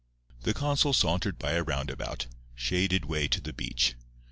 [0.41, 3.93] The consul sauntered by a roundabout, shaded way to the beach.